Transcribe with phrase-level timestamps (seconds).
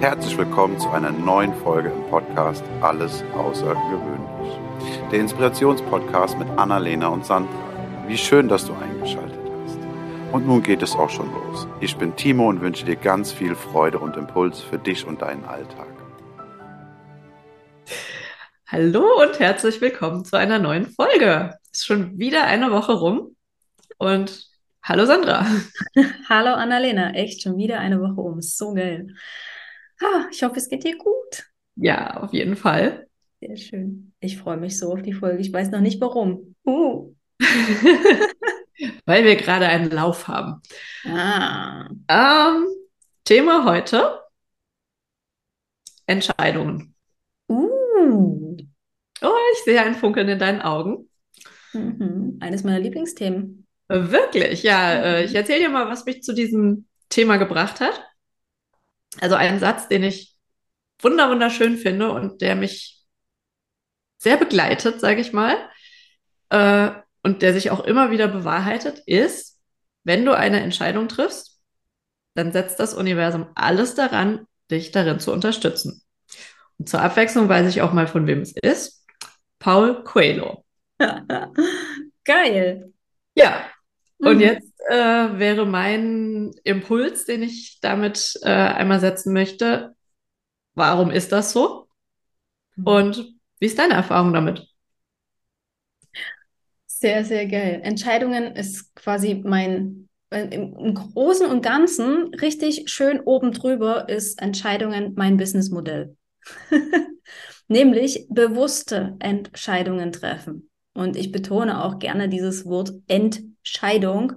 [0.00, 4.60] Herzlich willkommen zu einer neuen Folge im Podcast Alles Außergewöhnlich.
[5.10, 7.50] Der Inspirationspodcast mit Annalena und Sandra.
[8.06, 9.78] Wie schön, dass du eingeschaltet hast.
[10.32, 11.66] Und nun geht es auch schon los.
[11.80, 15.46] Ich bin Timo und wünsche dir ganz viel Freude und Impuls für dich und deinen
[15.46, 15.88] Alltag.
[18.66, 21.54] Hallo und herzlich willkommen zu einer neuen Folge.
[21.72, 23.34] Ist schon wieder eine Woche rum
[23.96, 24.46] und
[24.82, 25.46] hallo Sandra.
[26.28, 28.42] Hallo Annalena, echt schon wieder eine Woche um.
[28.42, 29.14] So geil.
[30.02, 31.50] Ah, ich hoffe, es geht dir gut.
[31.76, 33.06] Ja, auf jeden Fall.
[33.40, 34.12] Sehr schön.
[34.20, 35.40] Ich freue mich so auf die Folge.
[35.40, 36.54] Ich weiß noch nicht warum.
[36.66, 37.14] Uh.
[39.04, 40.62] Weil wir gerade einen Lauf haben.
[41.04, 41.88] Ah.
[42.08, 42.66] Ähm,
[43.24, 44.20] Thema heute:
[46.06, 46.94] Entscheidungen.
[47.48, 48.56] Uh.
[49.22, 51.08] Oh, ich sehe ein Funkeln in deinen Augen.
[51.72, 52.38] Mhm.
[52.40, 53.66] Eines meiner Lieblingsthemen.
[53.88, 54.92] Wirklich, ja.
[54.94, 58.02] Äh, ich erzähle dir mal, was mich zu diesem Thema gebracht hat.
[59.20, 60.36] Also ein Satz, den ich
[61.00, 63.04] wunder wunderschön finde und der mich
[64.18, 65.56] sehr begleitet, sage ich mal,
[66.50, 66.90] äh,
[67.22, 69.60] und der sich auch immer wieder bewahrheitet, ist,
[70.04, 71.60] wenn du eine Entscheidung triffst,
[72.34, 76.02] dann setzt das Universum alles daran, dich darin zu unterstützen.
[76.78, 79.04] Und zur Abwechslung weiß ich auch mal, von wem es ist.
[79.58, 80.64] Paul Coelho.
[82.24, 82.92] Geil.
[83.34, 83.66] Ja.
[84.18, 84.40] Und mhm.
[84.40, 89.94] jetzt äh, wäre mein Impuls, den ich damit äh, einmal setzen möchte.
[90.74, 91.88] Warum ist das so?
[92.76, 92.86] Mhm.
[92.86, 94.66] Und wie ist deine Erfahrung damit?
[96.86, 97.80] Sehr, sehr geil.
[97.82, 104.40] Entscheidungen ist quasi mein, äh, im, im Großen und Ganzen richtig schön oben drüber ist
[104.40, 106.16] Entscheidungen mein Businessmodell.
[107.68, 110.70] Nämlich bewusste Entscheidungen treffen.
[110.94, 114.34] Und ich betone auch gerne dieses Wort Entscheidung,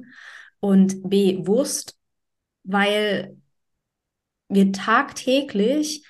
[0.60, 1.98] und bewusst,
[2.64, 3.38] weil
[4.50, 6.06] wir tagtäglich,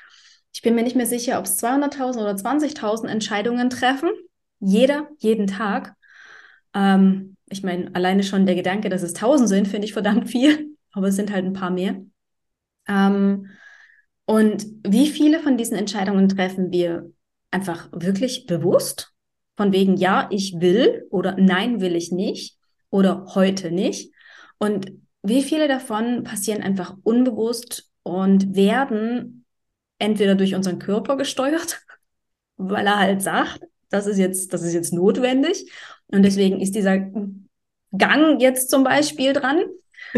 [0.54, 4.10] ich bin mir nicht mehr sicher, ob es 200.000 oder 20.000 Entscheidungen treffen,
[4.60, 5.96] jeder, jeden Tag.
[6.74, 10.76] Ähm, ich meine, alleine schon der Gedanke, dass es 1000 sind, finde ich verdammt viel,
[10.92, 12.02] aber es sind halt ein paar mehr.
[12.88, 13.48] Ähm,
[14.26, 17.12] und wie viele von diesen Entscheidungen treffen wir
[17.52, 19.12] einfach wirklich bewusst?
[19.58, 22.58] Von wegen, ja, ich will oder nein, will ich nicht
[22.90, 24.14] oder heute nicht.
[24.60, 24.92] Und
[25.24, 29.46] wie viele davon passieren einfach unbewusst und werden
[29.98, 31.82] entweder durch unseren Körper gesteuert,
[32.58, 35.72] weil er halt sagt, das ist jetzt, das ist jetzt notwendig.
[36.08, 37.00] Und deswegen ist dieser
[37.98, 39.64] Gang jetzt zum Beispiel dran.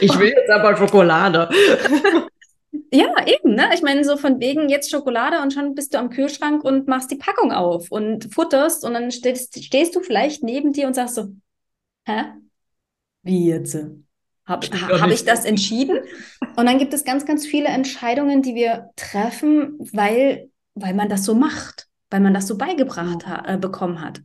[0.00, 1.48] ich will jetzt aber Schokolade.
[2.90, 3.70] Ja, eben, ne?
[3.74, 7.10] Ich meine, so von wegen jetzt Schokolade und schon bist du am Kühlschrank und machst
[7.10, 11.16] die Packung auf und futterst und dann stehst, stehst du vielleicht neben dir und sagst
[11.16, 11.28] so,
[12.06, 12.22] hä?
[13.24, 13.76] Wie jetzt?
[14.46, 14.66] Habe
[15.00, 15.98] hab ich das entschieden?
[16.56, 21.24] Und dann gibt es ganz, ganz viele Entscheidungen, die wir treffen, weil, weil man das
[21.24, 24.22] so macht, weil man das so beigebracht ha äh, bekommen hat.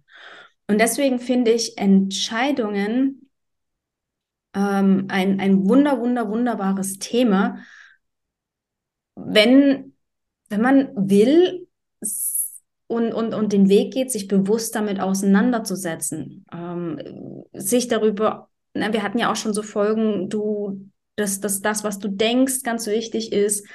[0.68, 3.30] Und deswegen finde ich Entscheidungen
[4.54, 7.64] ähm, ein, ein wunder, wunder, wunderbares Thema,
[9.16, 9.94] wenn,
[10.50, 11.68] wenn man will
[12.88, 19.04] und, und, und den Weg geht, sich bewusst damit auseinanderzusetzen, ähm, sich darüber na, wir
[19.04, 23.32] hatten ja auch schon so Folgen, du, dass, dass das, was du denkst, ganz wichtig
[23.32, 23.68] ist,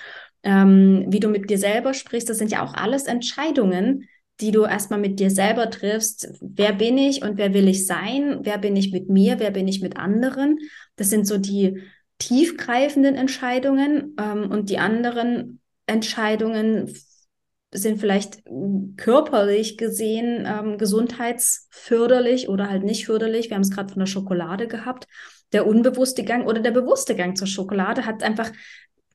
[0.43, 4.09] ähm, wie du mit dir selber sprichst, das sind ja auch alles Entscheidungen,
[4.41, 6.29] die du erstmal mit dir selber triffst.
[6.41, 8.41] Wer bin ich und wer will ich sein?
[8.43, 9.39] Wer bin ich mit mir?
[9.39, 10.59] Wer bin ich mit anderen?
[10.97, 11.83] Das sind so die
[12.19, 16.93] tiefgreifenden Entscheidungen ähm, und die anderen Entscheidungen
[17.75, 18.43] sind vielleicht
[18.97, 23.51] körperlich gesehen ähm, gesundheitsförderlich oder halt nicht förderlich.
[23.51, 25.07] Wir haben es gerade von der Schokolade gehabt.
[25.53, 28.51] Der unbewusste Gang oder der bewusste Gang zur Schokolade hat einfach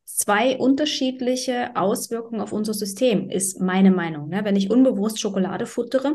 [0.05, 4.29] zwei unterschiedliche Auswirkungen auf unser System, ist meine Meinung.
[4.29, 4.41] Ne?
[4.43, 6.13] Wenn ich unbewusst Schokolade futtere,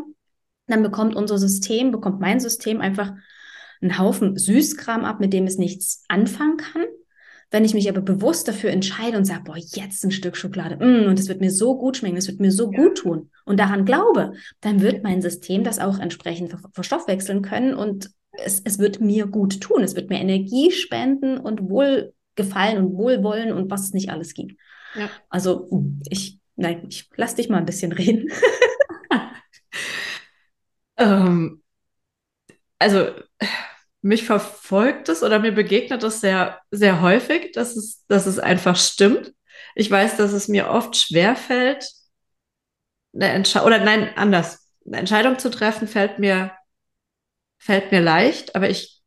[0.67, 3.13] dann bekommt unser System, bekommt mein System einfach
[3.81, 6.85] einen Haufen Süßkram ab, mit dem es nichts anfangen kann.
[7.55, 11.07] Wenn ich mich aber bewusst dafür entscheide und sage, boah, jetzt ein Stück Schokolade, mm,
[11.07, 13.85] und es wird mir so gut schmecken, es wird mir so gut tun und daran
[13.85, 19.29] glaube, dann wird mein System das auch entsprechend verstoffwechseln können und es, es wird mir
[19.29, 19.85] gut tun.
[19.85, 24.59] Es wird mir Energie spenden und Wohlgefallen und Wohlwollen und was es nicht alles gibt.
[24.97, 25.09] Ja.
[25.29, 25.69] Also
[26.11, 28.33] ich, nein, ich lass dich mal ein bisschen reden.
[30.97, 31.63] ähm,
[32.81, 33.11] also
[34.05, 38.77] mich verfolgt es oder mir begegnet es sehr, sehr häufig, dass es, dass es einfach
[38.77, 39.33] stimmt.
[39.75, 41.89] Ich weiß, dass es mir oft schwerfällt,
[43.15, 44.71] eine Entscheidung, oder nein, anders.
[44.87, 46.53] Eine Entscheidung zu treffen fällt mir,
[47.57, 49.01] fällt mir leicht, aber ich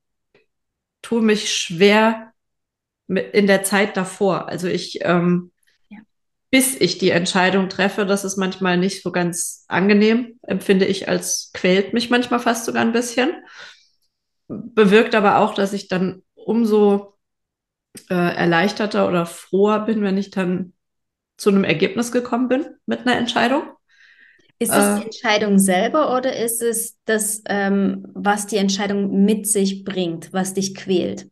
[1.04, 2.34] tue mich schwer
[3.08, 4.48] in der Zeit davor.
[4.48, 5.52] Also ich, ähm,
[5.90, 6.00] ja.
[6.50, 8.08] bis ich die Entscheidung treffe.
[8.08, 12.82] Das ist manchmal nicht so ganz angenehm, empfinde ich als quält mich manchmal fast sogar
[12.82, 13.32] ein bisschen.
[14.48, 17.18] Bewirkt aber auch, dass ich dann umso
[18.10, 20.74] äh, erleichterter oder froher bin, wenn ich dann
[21.38, 23.64] zu einem Ergebnis gekommen bin mit einer Entscheidung.
[24.60, 25.06] Ist es die äh.
[25.06, 30.74] Entscheidung selber oder ist es das, ähm, was die Entscheidung mit sich bringt, was dich
[30.74, 31.30] quält?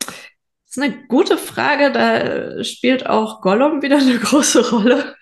[0.00, 1.92] Das ist eine gute Frage.
[1.92, 5.14] Da spielt auch Gollum wieder eine große Rolle.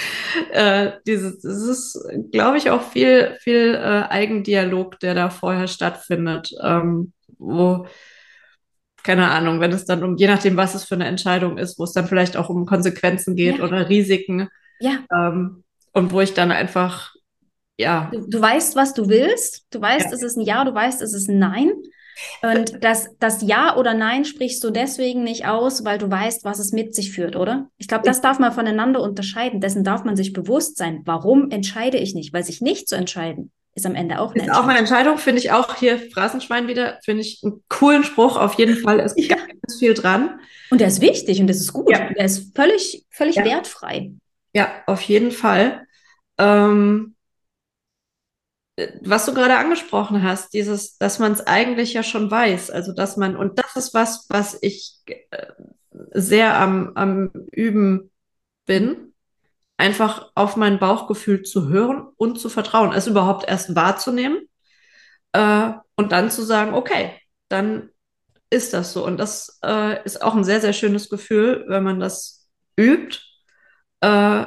[0.52, 6.50] äh, dieses, das ist, glaube ich, auch viel, viel äh, Eigendialog, der da vorher stattfindet,
[6.62, 7.86] ähm, wo
[9.08, 11.84] keine Ahnung, wenn es dann um, je nachdem, was es für eine Entscheidung ist, wo
[11.84, 13.64] es dann vielleicht auch um Konsequenzen geht ja.
[13.64, 14.48] oder Risiken.
[14.80, 14.98] Ja.
[15.10, 17.14] Ähm, und wo ich dann einfach,
[17.78, 18.10] ja.
[18.12, 19.66] Du, du weißt, was du willst.
[19.70, 20.12] Du weißt, ja.
[20.12, 21.72] es ist ein Ja, du weißt, es ist ein Nein.
[22.42, 26.58] Und das, das Ja oder Nein sprichst du deswegen nicht aus, weil du weißt, was
[26.58, 27.68] es mit sich führt, oder?
[27.78, 29.60] Ich glaube, das darf man voneinander unterscheiden.
[29.60, 31.02] Dessen darf man sich bewusst sein.
[31.04, 32.32] Warum entscheide ich nicht?
[32.32, 34.64] Weil sich nicht zu entscheiden, ist am Ende auch eine ist Entscheidung.
[34.64, 38.36] auch eine Entscheidung, finde ich auch hier Phrasenschwein wieder, finde ich einen coolen Spruch.
[38.36, 39.36] Auf jeden Fall ist ja.
[39.36, 40.40] ganz viel dran.
[40.70, 41.90] Und der ist wichtig und das ist gut.
[41.90, 42.12] Ja.
[42.12, 43.44] Der ist völlig, völlig ja.
[43.44, 44.12] wertfrei.
[44.54, 45.86] Ja, auf jeden Fall.
[46.38, 47.14] Ähm,
[49.02, 53.16] was du gerade angesprochen hast, dieses, dass man es eigentlich ja schon weiß, also dass
[53.16, 55.46] man, und das ist was, was ich äh,
[56.12, 58.10] sehr am, am Üben
[58.66, 59.14] bin,
[59.76, 64.48] einfach auf mein Bauchgefühl zu hören und zu vertrauen, es überhaupt erst wahrzunehmen
[65.32, 67.12] äh, und dann zu sagen, okay,
[67.48, 67.90] dann
[68.50, 69.04] ist das so.
[69.04, 72.48] Und das äh, ist auch ein sehr, sehr schönes Gefühl, wenn man das
[72.78, 73.18] übt.
[74.00, 74.46] Äh,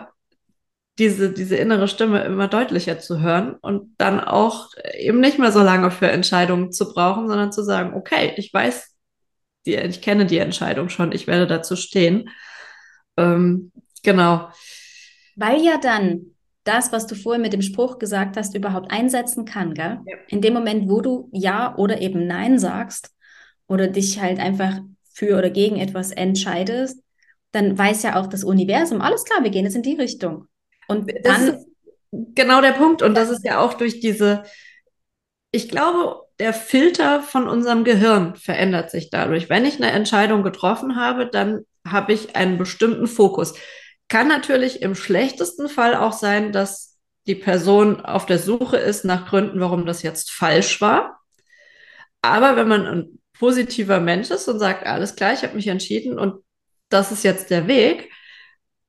[1.02, 4.70] diese, diese innere Stimme immer deutlicher zu hören und dann auch
[5.00, 8.96] eben nicht mehr so lange für Entscheidungen zu brauchen, sondern zu sagen, okay, ich weiß,
[9.66, 12.30] die, ich kenne die Entscheidung schon, ich werde dazu stehen.
[13.18, 13.72] Ähm,
[14.04, 14.50] genau.
[15.36, 19.74] Weil ja dann das, was du vorhin mit dem Spruch gesagt hast, überhaupt einsetzen kann,
[19.74, 20.02] gell?
[20.06, 20.18] Ja.
[20.28, 23.10] In dem Moment, wo du Ja oder eben Nein sagst
[23.66, 24.82] oder dich halt einfach
[25.12, 27.02] für oder gegen etwas entscheidest,
[27.54, 30.46] dann weiß ja auch das Universum, alles klar, wir gehen jetzt in die Richtung.
[30.88, 31.66] Und dann.
[32.12, 33.02] genau der Punkt.
[33.02, 34.44] Und das ist ja auch durch diese,
[35.52, 39.50] ich glaube, der Filter von unserem Gehirn verändert sich dadurch.
[39.50, 43.54] Wenn ich eine Entscheidung getroffen habe, dann habe ich einen bestimmten Fokus.
[44.08, 46.98] Kann natürlich im schlechtesten Fall auch sein, dass
[47.28, 51.20] die Person auf der Suche ist nach Gründen, warum das jetzt falsch war.
[52.22, 56.20] Aber wenn man ein positiver Mensch ist und sagt, alles klar, ich habe mich entschieden
[56.20, 56.44] und
[56.90, 58.12] das ist jetzt der Weg,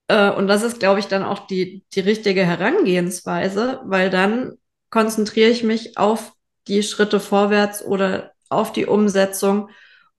[0.08, 4.52] äh, und das ist, glaube ich, dann auch die, die richtige Herangehensweise, weil dann
[4.90, 6.32] konzentriere ich mich auf
[6.68, 9.70] die Schritte vorwärts oder auf die Umsetzung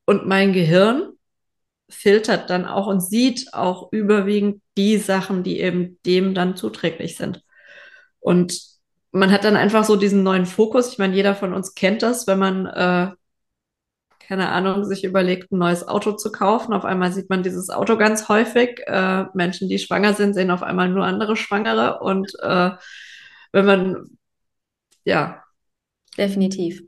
[0.06, 1.14] und mein Gehirn
[1.90, 7.44] filtert dann auch und sieht auch überwiegend die Sachen, die eben dem dann zuträglich sind.
[8.20, 8.60] Und
[9.12, 10.92] man hat dann einfach so diesen neuen Fokus.
[10.92, 13.12] Ich meine, jeder von uns kennt das, wenn man äh,
[14.28, 16.74] keine Ahnung, sich überlegt, ein neues Auto zu kaufen.
[16.74, 18.82] Auf einmal sieht man dieses Auto ganz häufig.
[18.86, 22.00] Äh, Menschen, die schwanger sind, sehen auf einmal nur andere Schwangere.
[22.00, 22.72] Und äh,
[23.52, 24.18] wenn man,
[25.04, 25.44] ja.
[26.18, 26.84] Definitiv.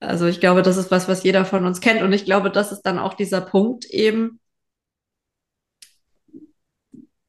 [0.00, 2.02] Also ich glaube, das ist was, was jeder von uns kennt.
[2.02, 4.40] Und ich glaube, das ist dann auch dieser Punkt eben,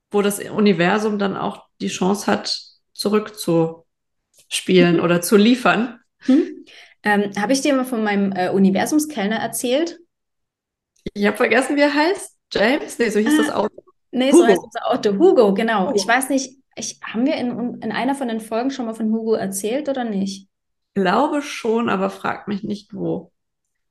[0.10, 2.58] wo das Universum dann auch die Chance hat,
[2.94, 5.02] zurückzuspielen mhm.
[5.02, 6.00] oder zu liefern.
[6.28, 6.66] Mhm.
[7.04, 10.00] Ähm, Habe ich dir mal von meinem äh, Universumskellner erzählt?
[11.14, 12.38] Ich habe vergessen, wie er heißt.
[12.54, 13.00] James?
[13.00, 13.84] Nee, so hieß ah, das Auto.
[14.12, 14.38] Nee, Hugo.
[14.38, 15.18] so heißt unser Auto.
[15.18, 15.88] Hugo, genau.
[15.88, 15.96] Hugo.
[15.96, 19.12] Ich weiß nicht, ich, haben wir in, in einer von den Folgen schon mal von
[19.12, 20.48] Hugo erzählt oder nicht?
[20.94, 23.32] Ich glaube schon, aber frag mich nicht wo.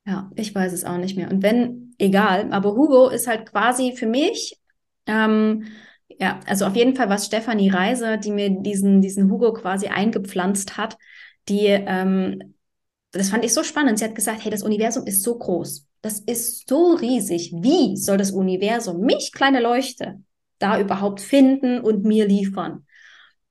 [0.07, 1.31] Ja, ich weiß es auch nicht mehr.
[1.31, 4.59] Und wenn, egal, aber Hugo ist halt quasi für mich,
[5.07, 5.67] ähm,
[6.09, 10.77] ja, also auf jeden Fall was Stefanie Reiser, die mir diesen, diesen Hugo quasi eingepflanzt
[10.77, 10.97] hat,
[11.49, 12.55] die ähm,
[13.13, 13.99] das fand ich so spannend.
[13.99, 15.87] Sie hat gesagt, hey, das Universum ist so groß.
[16.03, 17.53] Das ist so riesig.
[17.57, 20.23] Wie soll das Universum mich, kleine Leuchte,
[20.59, 22.87] da überhaupt finden und mir liefern?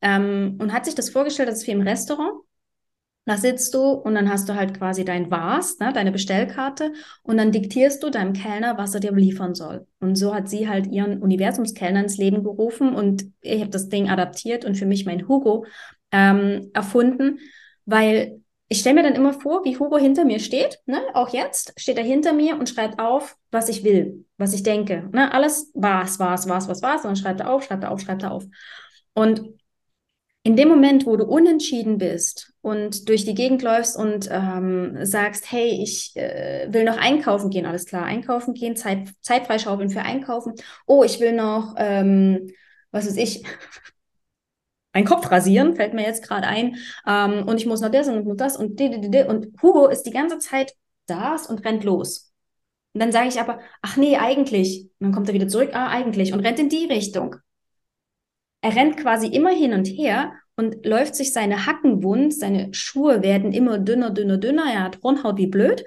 [0.01, 2.41] Ähm, und hat sich das vorgestellt, das ist wie im Restaurant.
[3.25, 7.37] Da sitzt du und dann hast du halt quasi dein Vase, ne, deine Bestellkarte und
[7.37, 9.85] dann diktierst du deinem Kellner, was er dir liefern soll.
[9.99, 14.09] Und so hat sie halt ihren Universumskellner ins Leben gerufen und ich habe das Ding
[14.09, 15.65] adaptiert und für mich mein Hugo
[16.11, 17.37] ähm, erfunden,
[17.85, 21.01] weil ich stelle mir dann immer vor, wie Hugo hinter mir steht, ne?
[21.13, 25.09] auch jetzt steht er hinter mir und schreibt auf, was ich will, was ich denke.
[25.11, 25.33] Ne?
[25.33, 28.23] Alles was, was, was, was, was, und dann schreibt er auf, schreibt er auf, schreibt
[28.23, 28.45] er auf.
[29.13, 29.59] Und
[30.43, 35.51] in dem Moment, wo du unentschieden bist und durch die Gegend läufst und ähm, sagst,
[35.51, 40.01] hey, ich äh, will noch einkaufen gehen, alles klar, einkaufen gehen, Zeit, Zeit freischaufeln für
[40.01, 40.53] einkaufen.
[40.85, 42.51] Oh, ich will noch, ähm,
[42.91, 43.43] was weiß ich,
[44.93, 46.77] einen Kopf rasieren, fällt mir jetzt gerade ein.
[47.07, 50.03] Ähm, und ich muss noch das und das und die, die, die, und Hugo ist
[50.03, 50.73] die ganze Zeit
[51.05, 52.31] da und rennt los.
[52.93, 54.89] Und dann sage ich aber, ach nee, eigentlich.
[54.99, 57.35] Und dann kommt er wieder zurück, ah, eigentlich, und rennt in die Richtung.
[58.61, 63.21] Er rennt quasi immer hin und her und läuft sich seine Hacken wund, seine Schuhe
[63.23, 65.85] werden immer dünner, dünner, dünner, er hat Hornhaut wie blöd.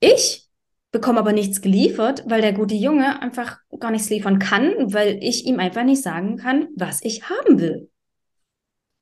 [0.00, 0.45] Ich
[0.92, 5.46] bekomme aber nichts geliefert, weil der gute Junge einfach gar nichts liefern kann, weil ich
[5.46, 7.90] ihm einfach nicht sagen kann, was ich haben will.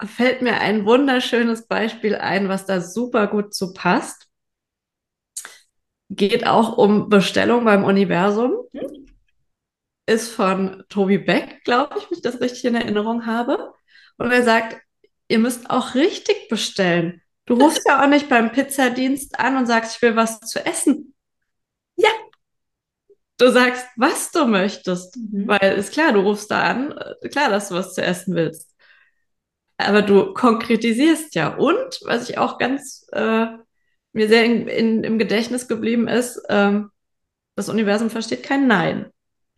[0.04, 4.28] Fällt mir ein wunderschönes Beispiel ein, was da super gut zu passt.
[6.10, 8.52] Geht auch um Bestellung beim Universum.
[8.72, 9.04] Hm?
[10.06, 13.72] ist von Tobi Beck, glaube ich, wenn ich das richtig in Erinnerung habe.
[14.18, 14.80] Und er sagt,
[15.28, 17.22] ihr müsst auch richtig bestellen.
[17.46, 21.13] Du rufst ja auch nicht beim Pizzadienst an und sagst, ich will was zu essen.
[21.96, 22.08] Ja.
[23.38, 25.16] Du sagst, was du möchtest.
[25.16, 25.48] Mhm.
[25.48, 28.74] Weil ist klar, du rufst da an, äh, klar, dass du was zu essen willst.
[29.76, 31.54] Aber du konkretisierst ja.
[31.56, 33.46] Und was ich auch ganz äh,
[34.12, 36.90] mir sehr in, in, im Gedächtnis geblieben ist, ähm,
[37.56, 39.10] das Universum versteht kein Nein.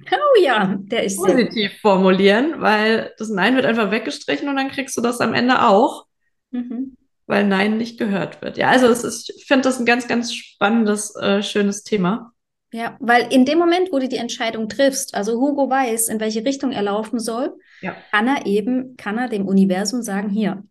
[0.02, 4.70] Oh ja, der ist positiv sehr formulieren, weil das Nein wird einfach weggestrichen und dann
[4.70, 6.06] kriegst du das am Ende auch,
[6.50, 6.96] mhm.
[7.26, 8.56] Weil Nein nicht gehört wird.
[8.56, 12.32] Ja, also es ist, ich finde das ein ganz, ganz spannendes, äh, schönes Thema.
[12.72, 16.44] Ja, weil in dem Moment, wo du die Entscheidung triffst, also Hugo weiß, in welche
[16.44, 17.96] Richtung er laufen soll, ja.
[18.10, 20.64] kann er eben, kann er dem Universum sagen, hier,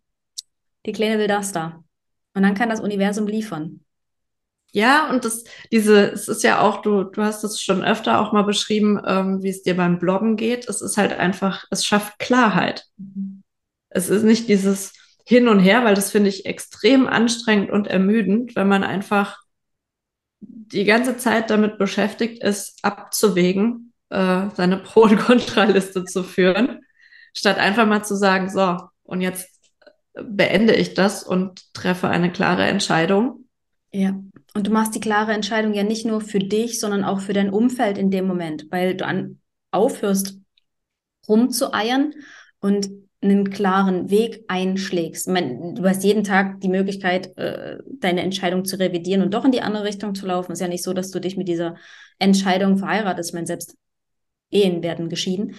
[0.84, 1.82] die Kleine will das da.
[2.34, 3.80] Und dann kann das Universum liefern.
[4.72, 8.32] Ja, und das, diese, es ist ja auch, du, du hast es schon öfter auch
[8.32, 10.68] mal beschrieben, ähm, wie es dir beim Bloggen geht.
[10.68, 12.84] Es ist halt einfach, es schafft Klarheit.
[12.98, 13.42] Mhm.
[13.88, 14.92] Es ist nicht dieses
[15.28, 19.38] Hin und Her, weil das finde ich extrem anstrengend und ermüdend, wenn man einfach
[20.40, 26.80] die ganze Zeit damit beschäftigt ist, abzuwägen, äh, seine Pro- und Kontraliste zu führen,
[27.34, 29.48] statt einfach mal zu sagen, so, und jetzt
[30.14, 33.46] beende ich das und treffe eine klare Entscheidung.
[33.92, 34.14] Ja.
[34.54, 37.50] Und du machst die klare Entscheidung ja nicht nur für dich, sondern auch für dein
[37.50, 39.40] Umfeld in dem Moment, weil du an,
[39.70, 40.38] aufhörst,
[41.28, 42.14] rumzueiern
[42.60, 42.88] und
[43.30, 45.28] einen klaren Weg einschlägst.
[45.28, 49.52] Meine, du hast jeden Tag die Möglichkeit, äh, deine Entscheidung zu revidieren und doch in
[49.52, 50.52] die andere Richtung zu laufen.
[50.52, 51.76] Es ist ja nicht so, dass du dich mit dieser
[52.18, 53.30] Entscheidung verheiratest.
[53.30, 53.76] Ich meine, selbst
[54.50, 55.56] Ehen werden geschieden.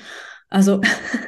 [0.50, 0.82] Also,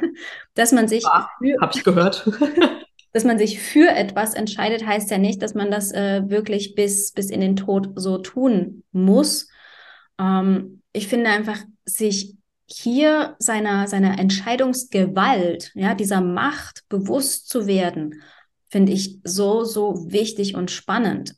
[0.54, 1.02] dass man sich.
[1.02, 1.28] Ja,
[1.60, 2.28] hab ich gehört.
[3.12, 7.12] dass man sich für etwas entscheidet, heißt ja nicht, dass man das äh, wirklich bis,
[7.12, 9.48] bis in den Tod so tun muss.
[10.18, 12.36] Ähm, ich finde einfach, sich
[12.72, 18.22] hier seiner, seiner Entscheidungsgewalt, ja, dieser Macht bewusst zu werden,
[18.68, 21.34] finde ich so, so wichtig und spannend.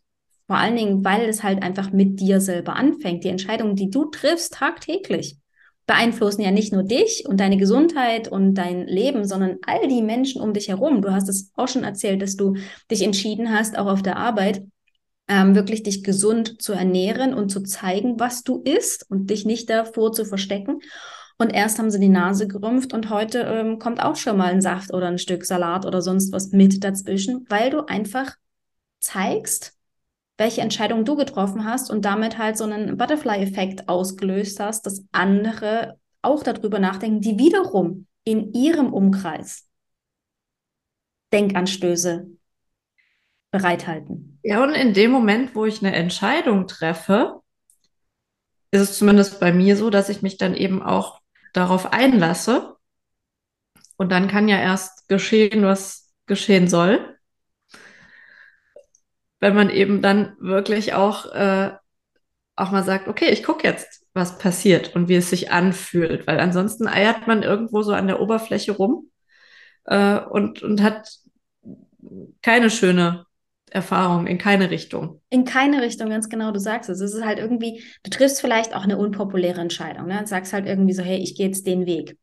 [0.47, 3.25] Vor allen Dingen, weil es halt einfach mit dir selber anfängt.
[3.25, 5.39] Die Entscheidungen, die du triffst tagtäglich,
[5.87, 10.41] beeinflussen ja nicht nur dich und deine Gesundheit und dein Leben, sondern all die Menschen
[10.43, 11.03] um dich herum.
[11.03, 12.57] Du hast es auch schon erzählt, dass du
[12.91, 14.63] dich entschieden hast, auch auf der Arbeit,
[15.29, 19.71] ähm, wirklich dich gesund zu ernähren und zu zeigen, was du isst und dich nicht
[19.71, 20.81] davor zu verstecken.
[21.39, 24.61] Und erst haben sie die Nase gerümpft und heute ähm, kommt auch schon mal ein
[24.63, 28.37] Saft oder ein Stück Salat oder sonst was mit dazwischen, weil du einfach
[29.01, 29.75] zeigst,
[30.39, 35.99] welche Entscheidung du getroffen hast und damit halt so einen Butterfly-Effekt ausgelöst hast, dass andere
[36.23, 39.69] auch darüber nachdenken, die wiederum in ihrem Umkreis
[41.33, 42.27] Denkanstöße
[43.51, 44.39] bereithalten.
[44.43, 47.41] Ja, und in dem Moment, wo ich eine Entscheidung treffe,
[48.71, 51.21] ist es zumindest bei mir so, dass ich mich dann eben auch
[51.53, 52.77] darauf einlasse.
[53.97, 57.13] Und dann kann ja erst geschehen, was geschehen soll
[59.43, 61.73] wenn man eben dann wirklich auch, äh,
[62.55, 66.39] auch mal sagt, okay, ich gucke jetzt, was passiert und wie es sich anfühlt, weil
[66.39, 69.11] ansonsten eiert man irgendwo so an der Oberfläche rum
[69.87, 71.09] äh, und, und hat
[72.41, 73.27] keine schöne
[73.73, 75.21] Erfahrung in keine Richtung.
[75.31, 77.01] In keine Richtung, ganz genau, du sagst es.
[77.01, 80.19] Es ist halt irgendwie, du triffst vielleicht auch eine unpopuläre Entscheidung, ne?
[80.19, 82.17] Und sagst halt irgendwie so, hey, ich gehe jetzt den Weg.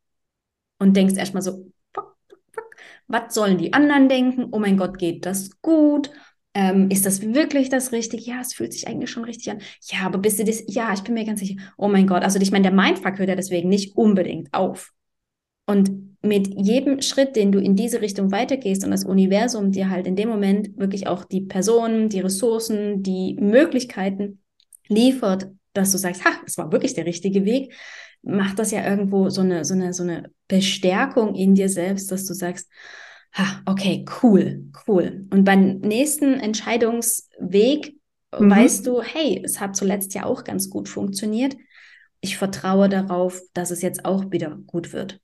[0.79, 2.75] Und denkst erstmal so, fuck, fuck, fuck,
[3.08, 4.48] was sollen die anderen denken?
[4.51, 6.12] Oh mein Gott, geht das gut?
[6.53, 8.24] Ähm, ist das wirklich das Richtige?
[8.24, 9.62] Ja, es fühlt sich eigentlich schon richtig an.
[9.84, 10.63] Ja, aber bist du das?
[10.68, 11.62] Ja, ich bin mir ganz sicher.
[11.77, 14.91] Oh mein Gott, also ich meine, der Mindfuck hört ja deswegen nicht unbedingt auf.
[15.69, 20.05] Und mit jedem Schritt, den du in diese Richtung weitergehst und das Universum dir halt
[20.05, 24.41] in dem Moment wirklich auch die Personen, die Ressourcen, die Möglichkeiten
[24.88, 27.73] liefert, dass du sagst, ha, es war wirklich der richtige Weg,
[28.21, 32.25] macht das ja irgendwo so eine, so eine, so eine Bestärkung in dir selbst, dass
[32.25, 32.67] du sagst,
[33.33, 35.27] Ha, okay, cool, cool.
[35.31, 37.93] Und beim nächsten Entscheidungsweg
[38.31, 38.51] Mhm.
[38.51, 41.55] weißt du, hey, es hat zuletzt ja auch ganz gut funktioniert.
[42.21, 45.19] Ich vertraue darauf, dass es jetzt auch wieder gut wird.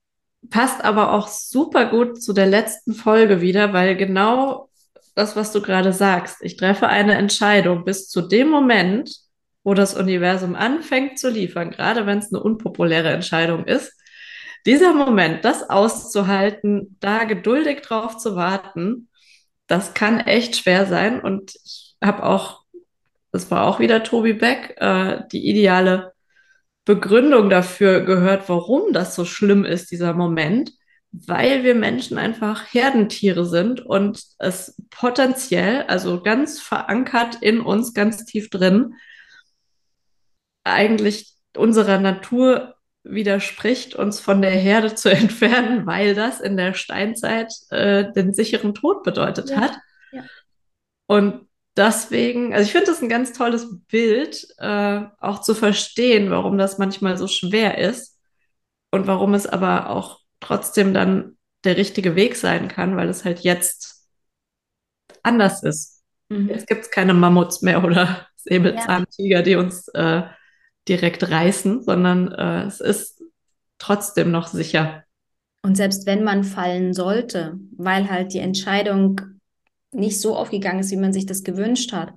[0.49, 4.69] Passt aber auch super gut zu der letzten Folge wieder, weil genau
[5.15, 9.09] das, was du gerade sagst, ich treffe eine Entscheidung bis zu dem Moment,
[9.63, 13.93] wo das Universum anfängt zu liefern, gerade wenn es eine unpopuläre Entscheidung ist.
[14.65, 19.09] Dieser Moment, das auszuhalten, da geduldig drauf zu warten,
[19.67, 21.21] das kann echt schwer sein.
[21.21, 22.63] Und ich habe auch,
[23.31, 26.14] das war auch wieder Tobi Beck, äh, die ideale
[26.85, 30.71] Begründung dafür gehört, warum das so schlimm ist, dieser Moment,
[31.11, 38.25] weil wir Menschen einfach Herdentiere sind und es potenziell, also ganz verankert in uns, ganz
[38.25, 38.93] tief drin,
[40.63, 47.51] eigentlich unserer Natur widerspricht, uns von der Herde zu entfernen, weil das in der Steinzeit
[47.69, 49.77] äh, den sicheren Tod bedeutet Ja, hat.
[50.11, 50.23] ja.
[51.07, 51.44] Und
[51.77, 56.77] deswegen, also ich finde das ein ganz tolles Bild, äh, auch zu verstehen, warum das
[56.77, 58.17] manchmal so schwer ist
[58.91, 63.39] und warum es aber auch trotzdem dann der richtige Weg sein kann, weil es halt
[63.41, 64.08] jetzt
[65.24, 66.03] anders ist.
[66.29, 66.50] Mhm.
[66.50, 70.24] Jetzt gibt es keine Mammuts mehr oder Säbelzahntiger, die uns äh,
[70.88, 73.24] direkt reißen, sondern äh, es ist
[73.79, 75.03] trotzdem noch sicher.
[75.63, 79.20] Und selbst wenn man fallen sollte, weil halt die Entscheidung
[79.95, 82.13] nicht so aufgegangen ist, wie man sich das gewünscht hat,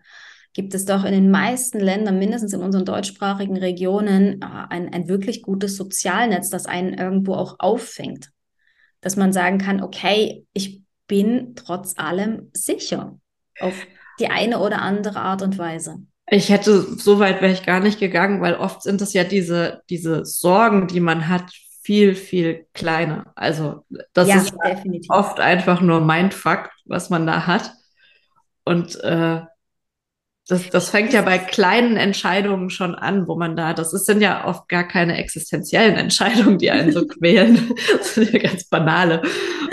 [0.52, 5.08] gibt es doch in den meisten Ländern, mindestens in unseren deutschsprachigen Regionen, äh, ein, ein
[5.08, 8.30] wirklich gutes Sozialnetz, das einen irgendwo auch auffängt.
[9.00, 13.18] Dass man sagen kann, okay, ich bin trotz allem sicher
[13.60, 13.86] auf
[14.18, 16.00] die eine oder andere Art und Weise.
[16.30, 19.82] Ich hätte, so weit wäre ich gar nicht gegangen, weil oft sind es ja diese,
[19.88, 21.50] diese Sorgen, die man hat,
[21.88, 23.32] viel, viel kleiner.
[23.34, 25.08] Also das ja, ist definitiv.
[25.08, 27.72] oft einfach nur Mindfuck, was man da hat.
[28.66, 29.40] Und äh,
[30.48, 34.20] das, das fängt ja bei kleinen Entscheidungen schon an, wo man da, das ist, sind
[34.20, 37.72] ja oft gar keine existenziellen Entscheidungen, die einen so quälen.
[37.90, 39.22] Das sind ja ganz banale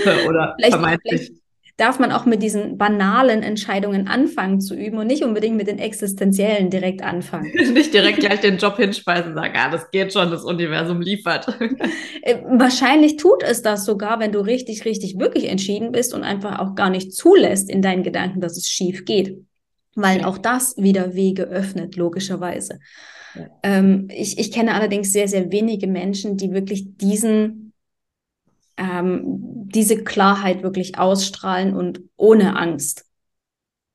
[0.06, 1.22] äh, oder Vielleicht, vermeintlich.
[1.22, 1.45] vielleicht
[1.78, 5.78] darf man auch mit diesen banalen Entscheidungen anfangen zu üben und nicht unbedingt mit den
[5.80, 7.52] existenziellen direkt anfangen.
[7.74, 11.48] Nicht direkt gleich den Job hinspeisen und sagen, ah, das geht schon, das Universum liefert.
[12.22, 16.60] Äh, Wahrscheinlich tut es das sogar, wenn du richtig, richtig, wirklich entschieden bist und einfach
[16.60, 19.38] auch gar nicht zulässt in deinen Gedanken, dass es schief geht.
[19.96, 20.28] Weil Ja.
[20.28, 22.80] auch das wieder Wege öffnet, logischerweise.
[23.34, 23.48] Ja.
[23.64, 27.65] Ähm, ich, ich kenne allerdings sehr, sehr wenige Menschen, die wirklich diesen,
[28.78, 33.06] ähm, diese Klarheit wirklich ausstrahlen und ohne Angst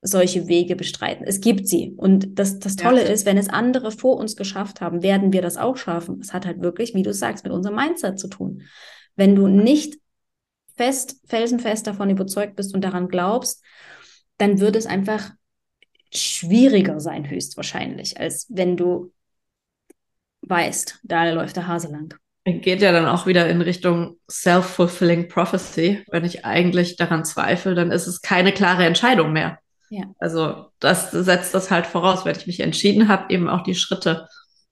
[0.01, 1.25] solche Wege bestreiten.
[1.27, 1.93] Es gibt sie.
[1.95, 2.89] Und das, das Ja.
[2.89, 6.19] Tolle ist, wenn es andere vor uns geschafft haben, werden wir das auch schaffen.
[6.21, 8.63] Es hat halt wirklich, wie du sagst, mit unserem Mindset zu tun.
[9.15, 9.99] Wenn du nicht
[10.75, 13.63] fest, felsenfest davon überzeugt bist und daran glaubst,
[14.37, 15.31] dann wird es einfach
[16.11, 19.13] schwieriger sein, höchstwahrscheinlich, als wenn du
[20.41, 22.15] weißt, da läuft der Hase lang.
[22.43, 26.03] Geht ja dann auch wieder in Richtung self-fulfilling prophecy.
[26.09, 29.59] Wenn ich eigentlich daran zweifle, dann ist es keine klare Entscheidung mehr.
[29.89, 30.05] Ja.
[30.19, 34.27] Also das setzt das halt voraus, wenn ich mich entschieden habe, eben auch die Schritte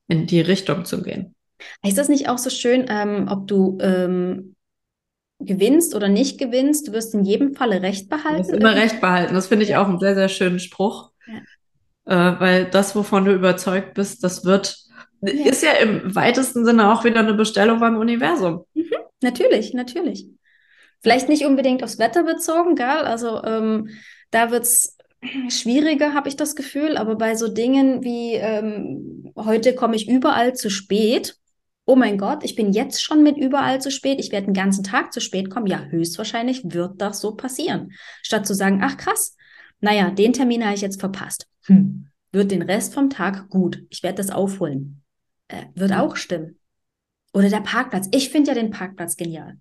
[0.08, 1.36] in die Richtung zu gehen.
[1.84, 4.56] Ist das nicht auch so schön, ähm, ob du ähm,
[5.40, 8.38] gewinnst oder nicht gewinnst, du wirst in jedem Falle Recht Du behalten?
[8.38, 9.34] musst immer recht behalten.
[9.36, 11.12] Das finde ich auch einen sehr, sehr schönen Spruch.
[12.06, 14.76] Äh, weil das, wovon du überzeugt bist, das wird,
[15.22, 15.52] Ja.
[15.52, 18.66] ist ja im weitesten Sinne auch wieder eine Bestellung beim Universum.
[19.22, 20.28] Natürlich, natürlich.
[21.02, 22.86] Vielleicht nicht unbedingt aufs Wetter bezogen, gell?
[22.86, 23.90] Also ähm,
[24.32, 24.98] da wird's
[25.50, 26.98] schwieriger, habe ich das Gefühl.
[26.98, 31.36] Aber bei so Dingen wie ähm, heute komme ich überall zu spät.
[31.86, 34.20] Oh mein Gott, ich bin jetzt schon mit überall zu spät.
[34.20, 35.68] Ich werde den ganzen Tag zu spät kommen.
[35.68, 37.92] Ja, höchstwahrscheinlich wird das so passieren.
[38.22, 39.36] Statt zu sagen, ach krass,
[39.82, 41.48] naja, den Termin habe ich jetzt verpasst.
[41.66, 42.08] Hm.
[42.32, 43.82] Wird den Rest vom Tag gut.
[43.90, 45.02] Ich werde das aufholen.
[45.50, 46.58] Äh, wird auch stimmen.
[47.34, 48.08] Oder der Parkplatz.
[48.12, 49.58] Ich finde ja den Parkplatz genial.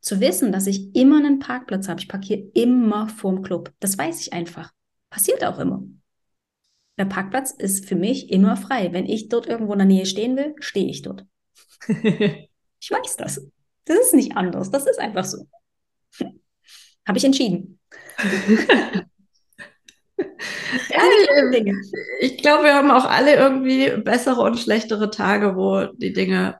[0.00, 2.00] Zu wissen, dass ich immer einen Parkplatz habe.
[2.00, 3.72] Ich parkiere immer vorm Club.
[3.80, 4.72] Das weiß ich einfach.
[5.10, 5.82] Passiert auch immer.
[6.98, 8.92] Der Parkplatz ist für mich immer frei.
[8.92, 11.24] Wenn ich dort irgendwo in der Nähe stehen will, stehe ich dort.
[12.78, 13.40] Ich weiß das.
[13.86, 14.70] Das ist nicht anders.
[14.70, 15.48] Das ist einfach so.
[17.06, 17.80] Habe ich entschieden.
[20.90, 21.00] Ja,
[22.20, 26.58] ich glaube, wir haben auch alle irgendwie bessere und schlechtere Tage, wo die Dinge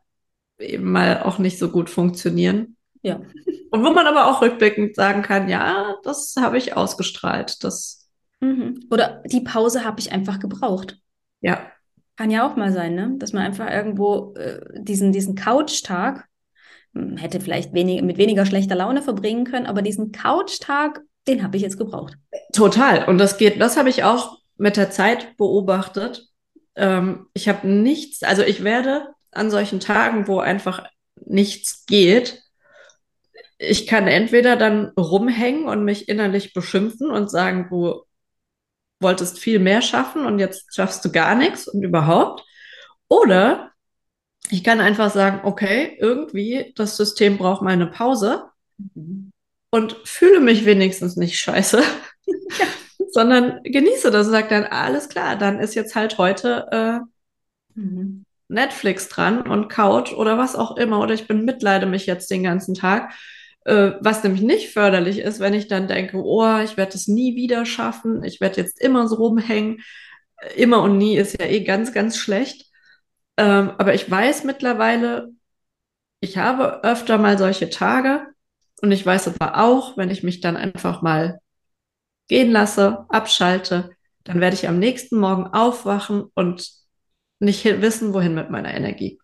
[0.58, 2.76] eben mal auch nicht so gut funktionieren.
[3.02, 3.20] Ja.
[3.70, 7.62] Und wo man aber auch rückblickend sagen kann, ja, das habe ich ausgestrahlt.
[7.62, 8.06] Das,
[8.40, 8.86] Mhm.
[8.90, 10.98] Oder die Pause habe ich einfach gebraucht.
[11.40, 11.70] ja,
[12.16, 13.14] Kann ja auch mal sein, ne?
[13.18, 16.26] Dass man einfach irgendwo äh, diesen, diesen Couch-Tag
[16.94, 21.56] hm, hätte vielleicht wenig, mit weniger schlechter Laune verbringen können, aber diesen Couch-Tag, den habe
[21.56, 22.14] ich jetzt gebraucht.
[22.52, 23.08] Total.
[23.08, 26.28] Und das geht, das habe ich auch mit der Zeit beobachtet.
[26.74, 30.86] Ähm, ich habe nichts, also ich werde an solchen Tagen, wo einfach
[31.16, 32.42] nichts geht,
[33.58, 38.02] ich kann entweder dann rumhängen und mich innerlich beschimpfen und sagen, du
[39.00, 42.44] wolltest viel mehr schaffen und jetzt schaffst du gar nichts und überhaupt.
[43.08, 43.72] Oder
[44.50, 48.44] ich kann einfach sagen, okay, irgendwie das System braucht mal eine Pause
[48.94, 49.32] mhm.
[49.70, 51.82] Und fühle mich wenigstens nicht scheiße,
[53.10, 58.24] sondern genieße das und sage dann, alles klar, dann ist jetzt halt heute äh, mhm.
[58.48, 62.42] Netflix dran und Couch oder was auch immer oder ich bin mitleide mich jetzt den
[62.42, 63.12] ganzen Tag.
[63.64, 67.34] Äh, was nämlich nicht förderlich ist, wenn ich dann denke, oh, ich werde es nie
[67.34, 69.80] wieder schaffen, ich werde jetzt immer so rumhängen.
[70.54, 72.70] Immer und nie ist ja eh ganz, ganz schlecht.
[73.36, 75.30] Ähm, aber ich weiß mittlerweile,
[76.20, 78.26] ich habe öfter mal solche Tage
[78.82, 81.40] und ich weiß aber auch, wenn ich mich dann einfach mal
[82.28, 83.90] gehen lasse, abschalte,
[84.24, 86.70] dann werde ich am nächsten Morgen aufwachen und
[87.38, 89.18] nicht wissen, wohin mit meiner Energie.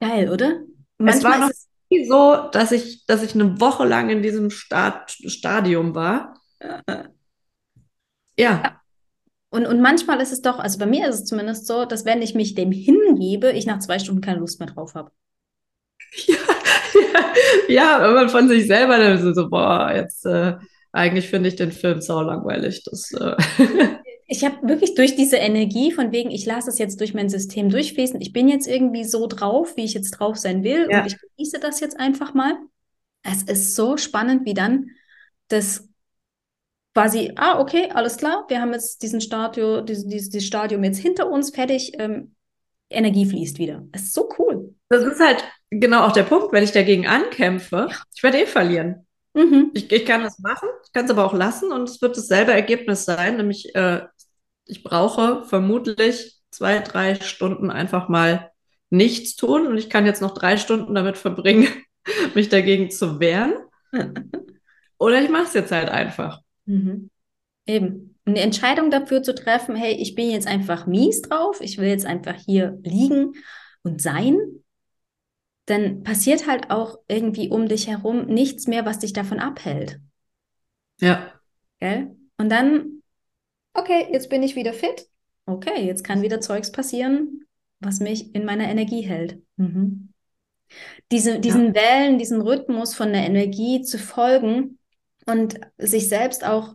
[0.00, 0.60] Geil, oder?
[0.98, 1.50] Es war noch
[1.90, 6.40] nie so, dass ich, dass ich eine Woche lang in diesem Start Stadium war.
[6.60, 7.04] Ja.
[8.36, 8.80] ja.
[9.50, 12.22] Und, und manchmal ist es doch, also bei mir ist es zumindest so, dass wenn
[12.22, 15.10] ich mich dem hingebe, ich nach zwei Stunden keine Lust mehr drauf habe.
[16.26, 16.36] Ja,
[17.68, 20.54] ja, wenn man von sich selber dann so, so boah, jetzt äh,
[20.92, 22.84] eigentlich finde ich den Film sau langweilig.
[22.84, 23.36] Das, äh.
[24.26, 27.70] ich habe wirklich durch diese Energie von wegen, ich lasse es jetzt durch mein System
[27.70, 28.20] durchfließen.
[28.20, 31.00] Ich bin jetzt irgendwie so drauf, wie ich jetzt drauf sein will ja.
[31.00, 32.56] und ich genieße das jetzt einfach mal.
[33.22, 34.86] Es ist so spannend, wie dann
[35.48, 35.88] das
[36.94, 41.30] quasi, ah, okay, alles klar, wir haben jetzt diesen Stadium, dieses, dieses Stadium jetzt hinter
[41.30, 42.34] uns, fertig, ähm,
[42.90, 43.82] Energie fließt wieder.
[43.92, 44.74] Das ist so cool.
[44.88, 45.42] Das ist halt
[45.80, 49.06] genau auch der Punkt, wenn ich dagegen ankämpfe, ich werde eh verlieren.
[49.34, 49.70] Mhm.
[49.74, 52.52] Ich, ich, kann das machen, ich kann es aber auch lassen und es wird dasselbe
[52.52, 54.02] Ergebnis sein, nämlich äh,
[54.66, 58.50] ich brauche vermutlich zwei, drei Stunden einfach mal
[58.90, 61.68] nichts tun und ich kann jetzt noch drei Stunden damit verbringen,
[62.34, 63.54] mich dagegen zu wehren.
[64.98, 66.40] Oder ich mache es jetzt halt einfach.
[66.66, 67.10] Mhm.
[67.66, 68.18] Eben.
[68.24, 72.06] Eine Entscheidung dafür zu treffen, hey, ich bin jetzt einfach mies drauf, ich will jetzt
[72.06, 73.32] einfach hier liegen
[73.82, 74.38] und sein,
[75.66, 80.00] dann passiert halt auch irgendwie um dich herum nichts mehr, was dich davon abhält.
[81.00, 81.32] Ja.
[81.80, 82.16] Gell?
[82.36, 83.02] Und dann,
[83.74, 85.08] okay, jetzt bin ich wieder fit.
[85.46, 87.44] Okay, jetzt kann wieder Zeugs passieren,
[87.80, 89.40] was mich in meiner Energie hält.
[89.56, 90.12] Mhm.
[91.10, 91.74] Diese, diesen ja.
[91.74, 94.78] Wellen, diesen Rhythmus von der Energie zu folgen,
[95.26, 96.74] und sich selbst auch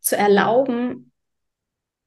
[0.00, 1.11] zu erlauben,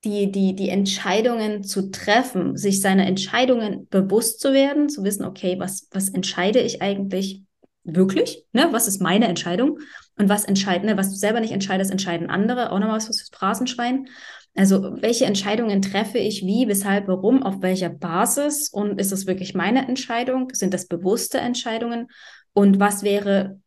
[0.05, 5.59] die, die, die Entscheidungen zu treffen, sich seiner Entscheidungen bewusst zu werden, zu wissen, okay,
[5.59, 7.41] was, was entscheide ich eigentlich
[7.83, 8.45] wirklich?
[8.53, 8.69] Ne?
[8.71, 9.79] Was ist meine Entscheidung?
[10.17, 10.97] Und was entscheiden, ne?
[10.97, 12.71] was du selber nicht entscheidest, entscheiden andere.
[12.71, 14.07] Auch nochmal was fürs Phrasenschwein.
[14.55, 18.69] Also, welche Entscheidungen treffe ich wie, weshalb, warum, auf welcher Basis?
[18.69, 20.49] Und ist es wirklich meine Entscheidung?
[20.53, 22.07] Sind das bewusste Entscheidungen?
[22.53, 23.59] Und was wäre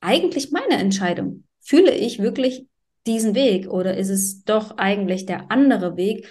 [0.00, 1.44] eigentlich meine Entscheidung?
[1.60, 2.66] Fühle ich wirklich
[3.06, 6.28] diesen Weg oder ist es doch eigentlich der andere Weg?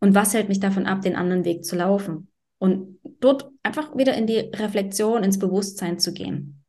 [0.00, 2.30] Und was hält mich davon ab, den anderen Weg zu laufen?
[2.58, 6.64] Und dort einfach wieder in die Reflexion, ins Bewusstsein zu gehen.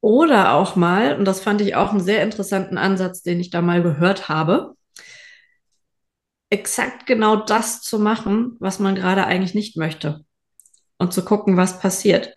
[0.00, 3.60] Oder auch mal, und das fand ich auch einen sehr interessanten Ansatz, den ich da
[3.62, 4.74] mal gehört habe,
[6.50, 10.24] exakt genau das zu machen, was man gerade eigentlich nicht möchte.
[10.98, 12.34] Und zu gucken, was passiert.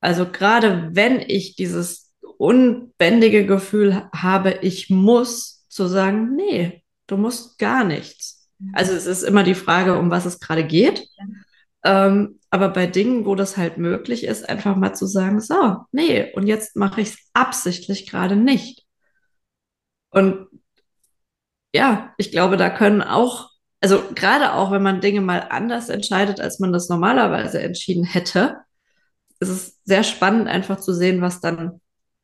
[0.00, 7.58] Also gerade wenn ich dieses unbändige Gefühl habe, ich muss, zu sagen, nee, du musst
[7.58, 8.48] gar nichts.
[8.72, 11.08] Also es ist immer die Frage, um was es gerade geht.
[11.82, 16.32] Ähm, aber bei Dingen, wo das halt möglich ist, einfach mal zu sagen, so, nee,
[16.34, 18.86] und jetzt mache ich es absichtlich gerade nicht.
[20.10, 20.46] Und
[21.74, 26.40] ja, ich glaube, da können auch, also gerade auch, wenn man Dinge mal anders entscheidet,
[26.40, 28.58] als man das normalerweise entschieden hätte,
[29.40, 31.80] ist es sehr spannend, einfach zu sehen, was dann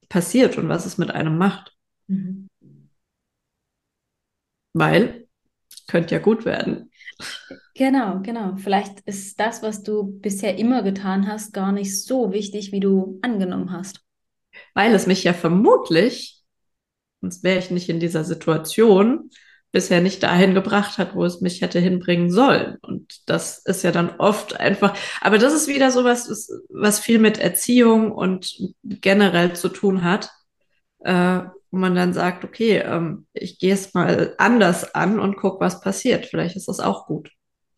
[0.09, 1.75] passiert und was es mit einem macht.
[2.07, 2.50] Mhm.
[4.73, 5.27] Weil,
[5.89, 6.91] könnte ja gut werden.
[7.75, 8.57] Genau, genau.
[8.57, 13.19] Vielleicht ist das, was du bisher immer getan hast, gar nicht so wichtig, wie du
[13.23, 14.01] angenommen hast.
[14.75, 16.43] Weil es mich ja vermutlich,
[17.21, 19.31] sonst wäre ich nicht in dieser Situation,
[19.73, 22.77] bisher nicht dahin gebracht hat, wo es mich hätte hinbringen sollen.
[22.83, 26.29] Und das ist ja dann oft einfach, aber das ist wieder so was,
[26.69, 30.31] was viel mit Erziehung und generell zu tun hat,
[31.01, 35.61] äh, wo man dann sagt, okay, ähm, ich gehe es mal anders an und guck,
[35.61, 36.27] was passiert.
[36.27, 37.31] Vielleicht ist das auch gut.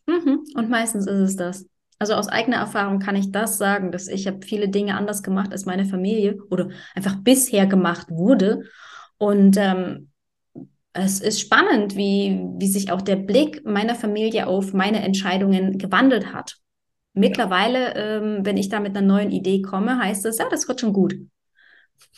[0.07, 0.43] Mhm.
[0.55, 1.65] Und meistens ist es das.
[1.99, 5.51] Also aus eigener Erfahrung kann ich das sagen, dass ich habe viele Dinge anders gemacht
[5.51, 8.63] als meine Familie oder einfach bisher gemacht wurde.
[9.17, 10.09] Und ähm,
[10.93, 16.33] es ist spannend, wie, wie sich auch der Blick meiner Familie auf meine Entscheidungen gewandelt
[16.33, 16.57] hat.
[17.13, 20.81] Mittlerweile, ähm, wenn ich da mit einer neuen Idee komme, heißt es, ja, das wird
[20.81, 21.15] schon gut.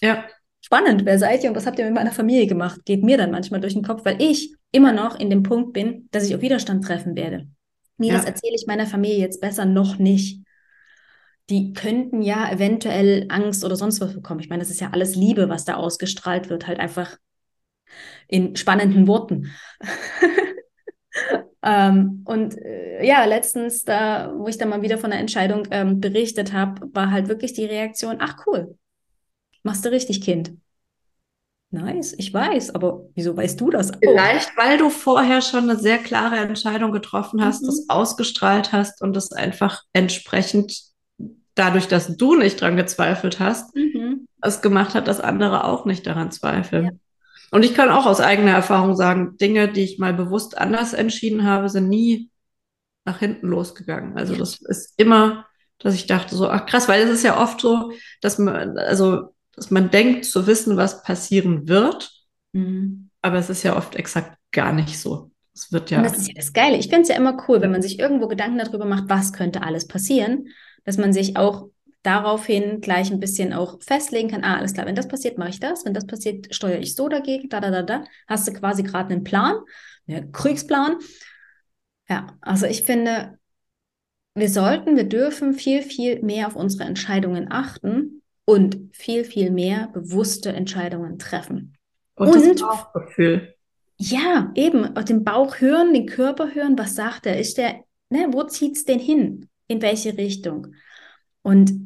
[0.02, 0.26] Ja.
[0.66, 2.86] Spannend, wer seid ihr und was habt ihr mit meiner Familie gemacht?
[2.86, 6.10] Geht mir dann manchmal durch den Kopf, weil ich immer noch in dem Punkt bin,
[6.10, 7.48] dass ich auf Widerstand treffen werde.
[7.98, 8.16] Nee, ja.
[8.16, 10.44] das erzähle ich meiner Familie jetzt besser noch nicht.
[11.52, 14.40] Die könnten ja eventuell Angst oder sonst was bekommen.
[14.40, 17.16] Ich meine, das ist ja alles Liebe, was da ausgestrahlt wird, halt einfach
[18.28, 19.52] in spannenden Worten.
[21.62, 26.00] ähm, und äh, ja, letztens, da, wo ich dann mal wieder von der Entscheidung ähm,
[26.00, 28.76] berichtet habe, war halt wirklich die Reaktion, ach cool,
[29.66, 30.54] machst du richtig, Kind.
[31.72, 33.92] Nice, ich weiß, aber wieso weißt du das?
[33.92, 34.00] Auch?
[34.00, 37.68] Vielleicht, weil du vorher schon eine sehr klare Entscheidung getroffen hast, mhm.
[37.68, 40.96] das ausgestrahlt hast und das einfach entsprechend
[41.56, 44.28] dadurch, dass du nicht dran gezweifelt hast, mhm.
[44.42, 46.86] es gemacht hat, dass andere auch nicht daran zweifeln.
[46.86, 46.92] Ja.
[47.52, 51.46] Und ich kann auch aus eigener Erfahrung sagen, Dinge, die ich mal bewusst anders entschieden
[51.46, 52.30] habe, sind nie
[53.06, 54.18] nach hinten losgegangen.
[54.18, 55.46] Also das ist immer,
[55.80, 59.35] dass ich dachte so, ach krass, weil es ist ja oft so, dass man, also,
[59.56, 62.12] dass man denkt zu wissen, was passieren wird.
[62.54, 63.10] Mhm.
[63.22, 65.32] Aber es ist ja oft exakt gar nicht so.
[65.54, 66.00] Es wird ja.
[66.00, 66.78] Und das ist ja das Geile.
[66.78, 69.64] Ich finde es ja immer cool, wenn man sich irgendwo Gedanken darüber macht, was könnte
[69.64, 70.50] alles passieren,
[70.84, 71.70] dass man sich auch
[72.04, 75.60] daraufhin gleich ein bisschen auch festlegen kann, ah, alles klar, wenn das passiert, mache ich
[75.60, 78.84] das, wenn das passiert, steuere ich so dagegen, da, da, da, da, hast du quasi
[78.84, 79.56] gerade einen Plan,
[80.08, 80.98] einen Kriegsplan.
[82.08, 83.40] Ja, also ich finde,
[84.36, 89.90] wir sollten, wir dürfen viel, viel mehr auf unsere Entscheidungen achten und viel, viel mehr
[89.94, 91.78] bewusste Entscheidungen treffen.
[92.16, 93.56] Und, und das Bauchgefühl.
[93.98, 97.40] Ja, eben, den Bauch hören, den Körper hören, was sagt er?
[97.40, 99.50] Ist der, ne, wo zieht es denn hin?
[99.68, 100.76] In welche Richtung?
[101.42, 101.86] Und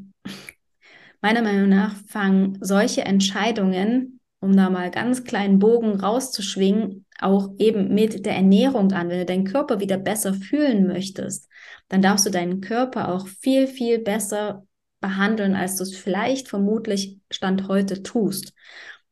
[1.21, 7.93] Meiner Meinung nach fangen solche Entscheidungen, um da mal ganz kleinen Bogen rauszuschwingen, auch eben
[7.93, 9.09] mit der Ernährung an.
[9.09, 11.49] Wenn du deinen Körper wieder besser fühlen möchtest,
[11.89, 14.65] dann darfst du deinen Körper auch viel, viel besser
[14.99, 18.53] behandeln, als du es vielleicht vermutlich Stand heute tust.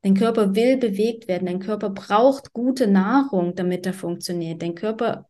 [0.01, 1.47] Dein Körper will bewegt werden.
[1.47, 4.61] Dein Körper braucht gute Nahrung, damit er funktioniert.
[4.61, 5.27] Dein Körper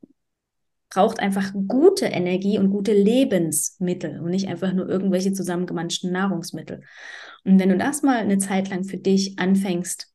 [0.89, 6.81] braucht einfach gute Energie und gute Lebensmittel und nicht einfach nur irgendwelche zusammengemanschten Nahrungsmittel.
[7.43, 10.13] Und wenn du das mal eine Zeit lang für dich anfängst,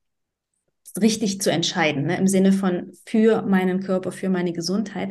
[1.00, 5.10] richtig zu entscheiden, ne, im Sinne von für meinen Körper, für meine Gesundheit,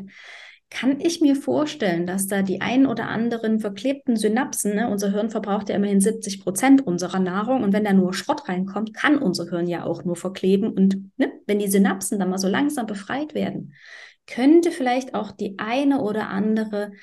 [0.72, 5.30] kann ich mir vorstellen, dass da die ein oder anderen verklebten Synapsen, ne, unser Hirn
[5.30, 9.50] verbraucht ja immerhin 70 Prozent unserer Nahrung und wenn da nur Schrott reinkommt, kann unser
[9.50, 13.36] Hirn ja auch nur verkleben und ne, wenn die Synapsen dann mal so langsam befreit
[13.36, 13.74] werden,
[14.26, 16.94] könnte vielleicht auch die eine oder andere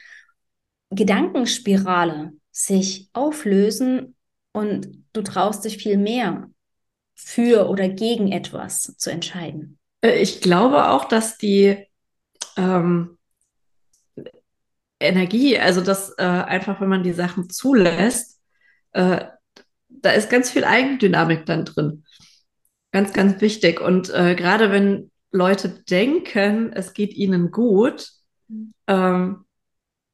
[0.88, 4.16] Gedankenspirale sich auflösen
[4.52, 6.50] und du traust dich viel mehr
[7.14, 9.78] für oder gegen etwas zu entscheiden.
[10.00, 11.86] Äh, ich glaube auch, dass die
[12.56, 13.17] ähm,
[15.00, 18.40] Energie, also dass äh, einfach, wenn man die Sachen zulässt,
[18.92, 19.26] äh,
[19.88, 22.04] da ist ganz viel Eigendynamik dann drin.
[22.92, 23.80] Ganz, ganz wichtig.
[23.80, 28.10] Und äh, gerade wenn Leute denken, es geht ihnen gut,
[28.86, 29.44] ähm,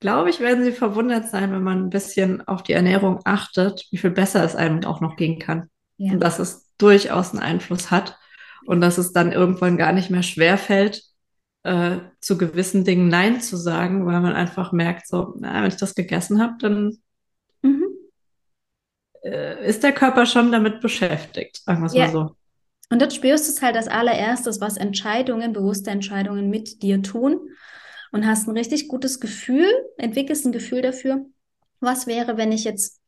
[0.00, 3.96] glaube ich, werden sie verwundert sein, wenn man ein bisschen auf die Ernährung achtet, wie
[3.96, 5.70] viel besser es einem auch noch gehen kann.
[5.96, 6.12] Ja.
[6.12, 8.18] Und dass es durchaus einen Einfluss hat
[8.66, 11.02] und dass es dann irgendwann gar nicht mehr schwerfällt,
[11.64, 15.76] äh, zu gewissen Dingen Nein zu sagen, weil man einfach merkt, so, na, wenn ich
[15.76, 16.98] das gegessen habe, dann
[17.62, 17.86] mhm.
[19.22, 22.36] äh, ist der Körper schon damit beschäftigt, sagen wir es mal so.
[22.90, 27.40] Und dort spürst du es halt als allererstes, was Entscheidungen, bewusste Entscheidungen mit dir tun
[28.12, 31.24] und hast ein richtig gutes Gefühl, entwickelst ein Gefühl dafür,
[31.80, 33.00] was wäre, wenn ich jetzt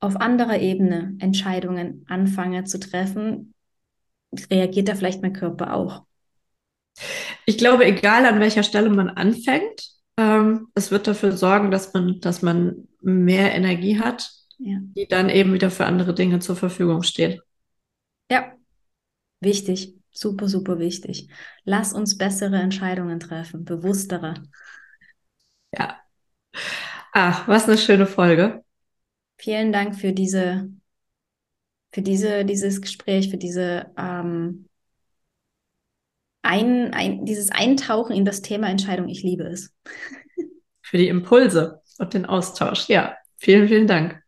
[0.00, 3.54] auf anderer Ebene Entscheidungen anfange zu treffen,
[4.50, 6.04] reagiert da vielleicht mein Körper auch?
[7.48, 12.20] Ich glaube, egal an welcher Stelle man anfängt, ähm, es wird dafür sorgen, dass man,
[12.20, 14.78] dass man mehr Energie hat, ja.
[14.96, 17.40] die dann eben wieder für andere Dinge zur Verfügung steht.
[18.30, 18.52] Ja,
[19.40, 21.28] Wichtig, super, super wichtig.
[21.64, 24.34] Lass uns bessere Entscheidungen treffen, bewusstere.
[25.72, 26.00] Ja.
[27.12, 28.64] Ach, was eine schöne Folge.
[29.36, 30.70] Vielen Dank für diese,
[31.92, 34.67] für diese, dieses Gespräch, für diese ähm,
[36.48, 39.08] ein, ein, dieses Eintauchen in das Thema Entscheidung.
[39.08, 39.74] Ich liebe es.
[40.80, 42.88] Für die Impulse und den Austausch.
[42.88, 44.22] Ja, vielen, vielen Dank.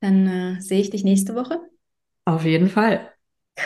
[0.00, 1.60] Dann äh, sehe ich dich nächste Woche.
[2.24, 3.12] Auf jeden Fall.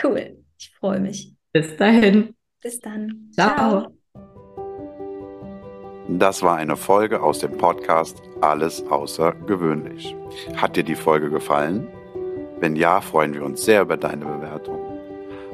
[0.03, 0.43] Cool.
[0.59, 1.33] Ich freue mich.
[1.53, 2.35] Bis dahin.
[2.61, 3.31] Bis dann.
[3.31, 3.55] Ciao.
[3.55, 3.97] Ciao.
[6.09, 10.15] Das war eine Folge aus dem Podcast Alles außergewöhnlich.
[10.55, 11.87] Hat dir die Folge gefallen?
[12.59, 14.86] Wenn ja, freuen wir uns sehr über deine Bewertung.